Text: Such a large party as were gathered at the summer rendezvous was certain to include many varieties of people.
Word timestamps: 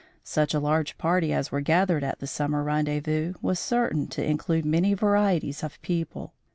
Such 0.23 0.55
a 0.55 0.59
large 0.59 0.97
party 0.97 1.31
as 1.31 1.51
were 1.51 1.61
gathered 1.61 2.03
at 2.03 2.17
the 2.17 2.25
summer 2.25 2.63
rendezvous 2.63 3.35
was 3.39 3.59
certain 3.59 4.07
to 4.07 4.25
include 4.25 4.65
many 4.65 4.95
varieties 4.95 5.61
of 5.61 5.79
people. 5.83 6.33